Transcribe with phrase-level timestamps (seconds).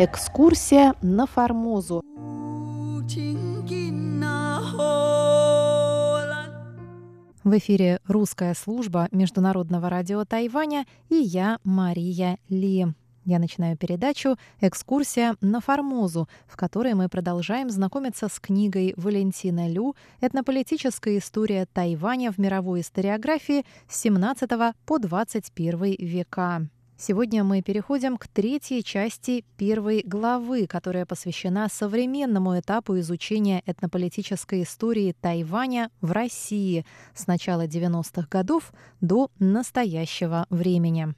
[0.00, 2.04] Экскурсия на Формозу.
[7.42, 12.86] В эфире русская служба Международного радио Тайваня и я, Мария Ли.
[13.24, 19.96] Я начинаю передачу «Экскурсия на Формозу», в которой мы продолжаем знакомиться с книгой Валентина Лю
[20.20, 24.48] «Этнополитическая история Тайваня в мировой историографии с 17
[24.86, 26.68] по 21 века».
[27.00, 35.14] Сегодня мы переходим к третьей части первой главы, которая посвящена современному этапу изучения этнополитической истории
[35.20, 36.84] Тайваня в России
[37.14, 41.14] с начала 90-х годов до настоящего времени.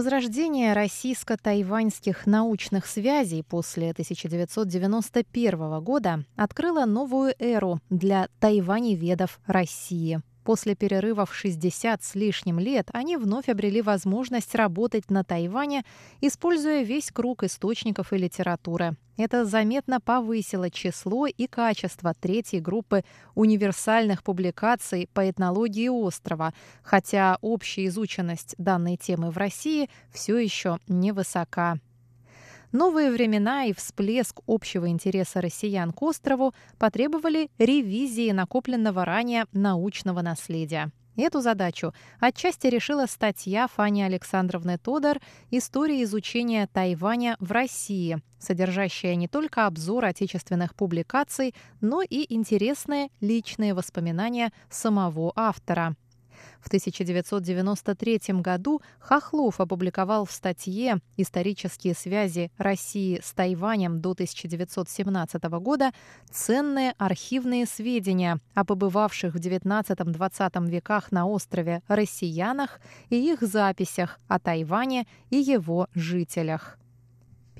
[0.00, 10.22] Возрождение российско-тайваньских научных связей после 1991 года открыло новую эру для тайваневедов России.
[10.44, 15.84] После перерыва в 60 с лишним лет они вновь обрели возможность работать на Тайване,
[16.20, 18.96] используя весь круг источников и литературы.
[19.16, 27.86] Это заметно повысило число и качество третьей группы универсальных публикаций по этнологии острова, хотя общая
[27.86, 31.78] изученность данной темы в России все еще невысока.
[32.72, 40.92] Новые времена и всплеск общего интереса россиян к острову потребовали ревизии накопленного ранее научного наследия.
[41.16, 45.18] Эту задачу отчасти решила статья Фани Александровны Тодор
[45.50, 53.74] «История изучения Тайваня в России», содержащая не только обзор отечественных публикаций, но и интересные личные
[53.74, 55.96] воспоминания самого автора.
[56.60, 65.92] В 1993 году Хохлов опубликовал в статье «Исторические связи России с Тайванем до 1917 года»
[66.30, 74.38] ценные архивные сведения о побывавших в XIX-XX веках на острове россиянах и их записях о
[74.38, 76.79] Тайване и его жителях.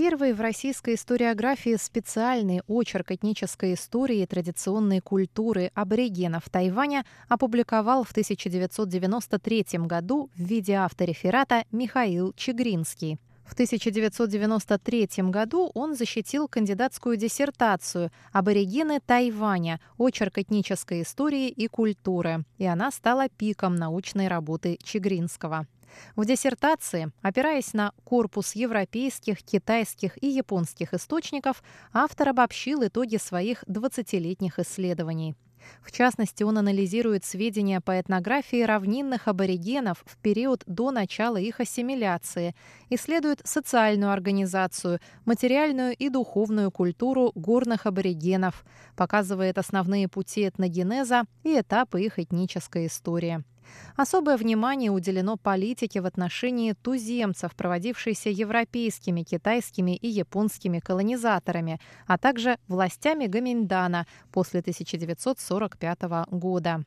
[0.00, 8.12] Первый в российской историографии специальный очерк этнической истории и традиционной культуры аборигенов Тайваня опубликовал в
[8.12, 13.18] 1993 году в виде автореферата Михаил Чегринский.
[13.44, 19.80] В 1993 году он защитил кандидатскую диссертацию «Аборигены Тайваня.
[19.96, 25.66] Очерк этнической истории и культуры», и она стала пиком научной работы Чегринского.
[26.16, 31.62] В диссертации, опираясь на корпус европейских, китайских и японских источников,
[31.92, 35.34] автор обобщил итоги своих 20-летних исследований.
[35.82, 42.54] В частности, он анализирует сведения по этнографии равнинных аборигенов в период до начала их ассимиляции,
[42.90, 48.64] исследует социальную организацию, материальную и духовную культуру горных аборигенов,
[48.96, 53.44] показывает основные пути этногенеза и этапы их этнической истории.
[53.96, 62.58] Особое внимание уделено политике в отношении туземцев, проводившейся европейскими, китайскими и японскими колонизаторами, а также
[62.68, 65.98] властями Гаминдана после 1945
[66.30, 66.84] года.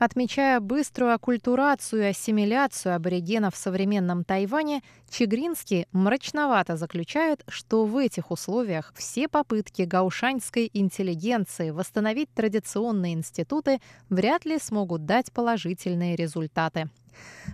[0.00, 4.80] Отмечая быструю оккультурацию и ассимиляцию аборигенов в современном Тайване,
[5.10, 14.46] Чигринский мрачновато заключает, что в этих условиях все попытки гаушаньской интеллигенции восстановить традиционные институты вряд
[14.46, 16.88] ли смогут дать положительные результаты.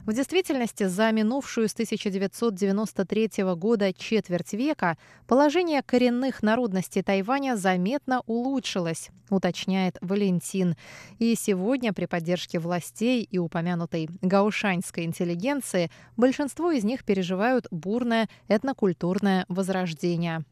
[0.07, 4.97] В действительности, за минувшую с 1993 года четверть века
[5.27, 10.77] положение коренных народностей Тайваня заметно улучшилось, уточняет Валентин.
[11.19, 19.45] И сегодня при поддержке властей и упомянутой гаушаньской интеллигенции большинство из них переживают бурное этнокультурное
[19.49, 20.45] возрождение.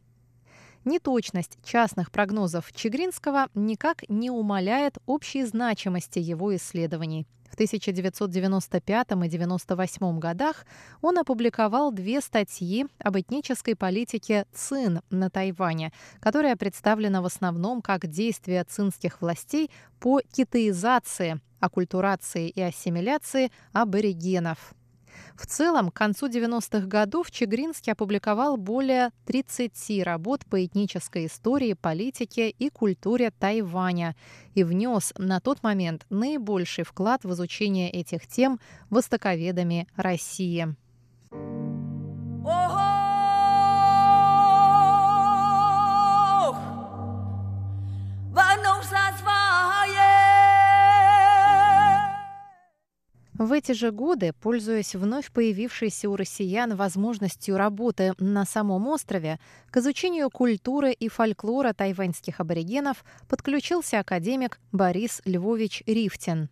[0.85, 7.27] Неточность частных прогнозов Чегринского никак не умаляет общей значимости его исследований.
[7.51, 10.67] В 1995 и 1998 годах
[11.01, 18.07] он опубликовал две статьи об этнической политике ЦИН на Тайване, которая представлена в основном как
[18.07, 19.71] действия цинских властей
[20.01, 24.75] по китаизации, оккультурации и ассимиляции аборигенов.
[25.37, 32.51] В целом, к концу 90-х годов Чегринский опубликовал более 30 работ по этнической истории, политике
[32.51, 34.17] и культуре Тайваня
[34.55, 40.75] и внес на тот момент наибольший вклад в изучение этих тем востоковедами России.
[53.37, 59.41] В эти же годы, пользуясь вновь появившейся у россиян возможностью работы на самом острове,
[59.73, 66.49] к изучению культуры и фольклора тайваньских аборигенов подключился академик Борис Львович Рифтин.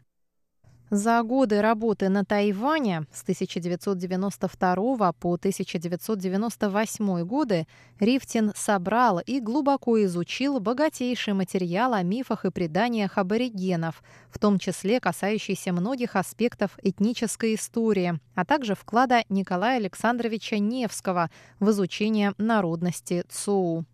[0.92, 7.66] За годы работы на Тайване с 1992 по 1998 годы
[7.98, 15.00] Рифтин собрал и глубоко изучил богатейший материал о мифах и преданиях аборигенов, в том числе
[15.00, 23.86] касающийся многих аспектов этнической истории, а также вклада Николая Александровича Невского в изучение народности Цоу.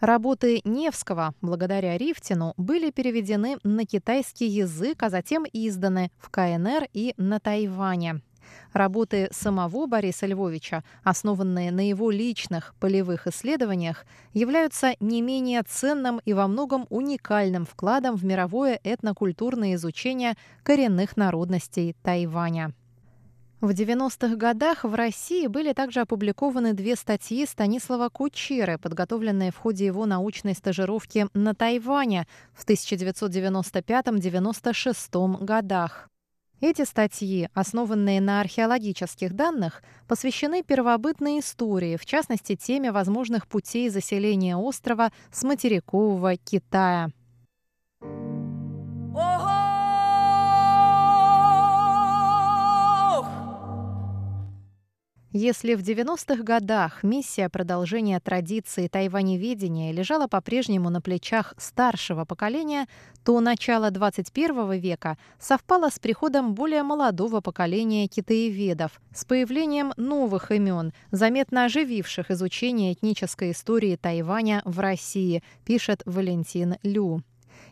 [0.00, 7.14] Работы Невского, благодаря Рифтину, были переведены на китайский язык, а затем изданы в КНР и
[7.16, 8.20] на Тайване.
[8.74, 14.04] Работы самого Бориса Львовича, основанные на его личных полевых исследованиях,
[14.34, 21.96] являются не менее ценным и во многом уникальным вкладом в мировое этнокультурное изучение коренных народностей
[22.02, 22.74] Тайваня.
[23.66, 29.86] В 90-х годах в России были также опубликованы две статьи Станислава Кучеры, подготовленные в ходе
[29.86, 36.08] его научной стажировки на Тайване в 1995-96 годах.
[36.60, 44.56] Эти статьи, основанные на археологических данных, посвящены первобытной истории, в частности теме возможных путей заселения
[44.56, 47.08] острова с материкового Китая.
[55.38, 62.86] Если в 90-х годах миссия продолжения традиции тайваневедения лежала по-прежнему на плечах старшего поколения,
[63.22, 70.94] то начало 21 века совпало с приходом более молодого поколения китаеведов, с появлением новых имен,
[71.10, 77.22] заметно ожививших изучение этнической истории Тайваня в России, пишет Валентин Лю.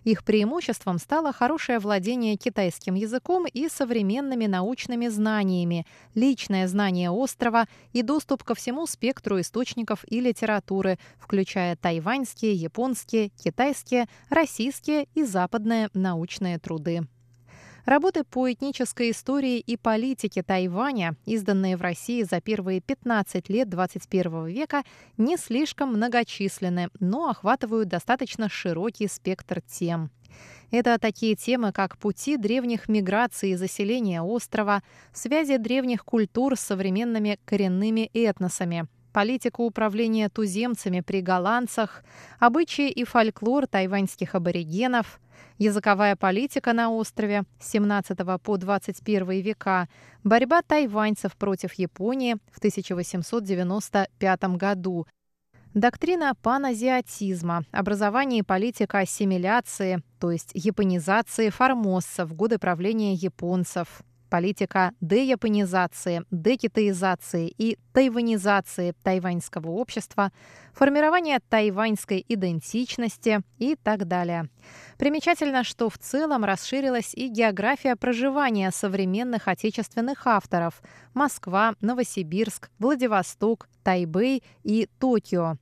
[0.04, 8.02] Их преимуществом стало хорошее владение китайским языком и современными научными знаниями, личное знание острова и
[8.02, 16.58] доступ ко всему спектру источников и литературы, включая тайваньские, японские, китайские, российские и западные научные
[16.58, 17.06] труды.
[17.84, 24.46] Работы по этнической истории и политике Тайваня, изданные в России за первые 15 лет 21
[24.46, 24.84] века,
[25.18, 30.10] не слишком многочисленны, но охватывают достаточно широкий спектр тем.
[30.70, 34.82] Это такие темы, как пути древних миграций и заселения острова,
[35.12, 42.04] связи древних культур с современными коренными этносами, политика управления туземцами при голландцах,
[42.40, 45.20] обычаи и фольклор тайваньских аборигенов,
[45.56, 49.88] языковая политика на острове с 17 по 21 века,
[50.24, 55.06] борьба тайваньцев против Японии в 1895 году,
[55.74, 64.92] Доктрина паназиатизма, образование и политика ассимиляции, то есть японизации формосса в годы правления японцев– политика
[65.00, 70.32] деяпонизации, декитаизации и тайванизации тайваньского общества,
[70.72, 74.48] формирование тайваньской идентичности и так далее.
[74.98, 80.82] Примечательно, что в целом расширилась и география проживания современных отечественных авторов–
[81.14, 85.56] Москва, Новосибирск, Владивосток, Тайбэй и Токио.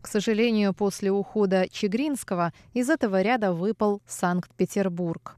[0.00, 5.36] К сожалению, после ухода Чигринского из этого ряда выпал Санкт-Петербург.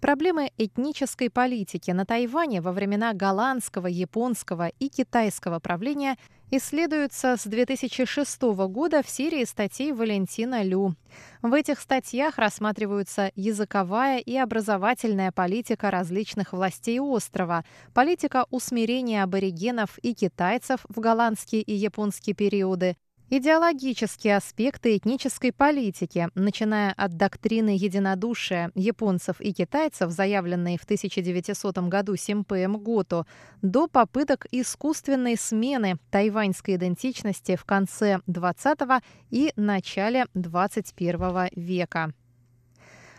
[0.00, 6.16] Проблемы этнической политики на Тайване во времена голландского, японского и китайского правления
[6.52, 10.94] исследуются с 2006 года в серии статей Валентина Лю.
[11.42, 20.14] В этих статьях рассматриваются языковая и образовательная политика различных властей острова, политика усмирения аборигенов и
[20.14, 22.96] китайцев в голландские и японские периоды,
[23.30, 32.16] Идеологические аспекты этнической политики, начиная от доктрины единодушия японцев и китайцев, заявленной в 1900 году
[32.16, 33.26] Симпеем Гото,
[33.60, 42.14] до попыток искусственной смены тайваньской идентичности в конце XX и начале XXI века.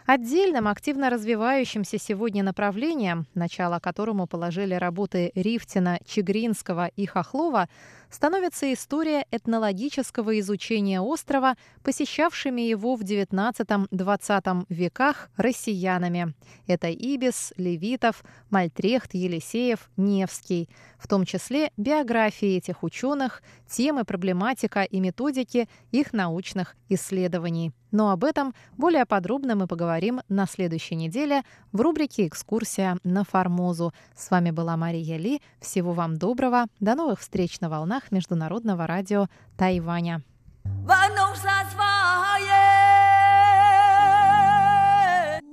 [0.08, 7.70] Отдельным активно развивающимся сегодня направлением, начало которому положили работы Рифтина, Чигринского и Хохлова,
[8.10, 16.34] становится история этнологического изучения острова, посещавшими его в XIX-XX веках россиянами.
[16.68, 20.70] Это Ибис, Левитов, Мальтрехт, Елисеев, Невский.
[20.98, 27.72] В том числе биографии этих ученых, темы, проблематика и методики их научных исследований.
[27.92, 33.94] Но об этом более подробно мы поговорим на следующей неделе в рубрике «Экскурсия на Формозу».
[34.16, 35.42] С вами была Мария Ли.
[35.60, 36.66] Всего вам доброго.
[36.80, 39.28] До новых встреч на волнах волнах Международного радио
[39.58, 40.22] Тайваня.